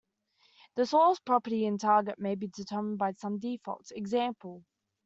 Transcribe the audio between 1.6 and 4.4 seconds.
and target may be determined by some defaults, e.g.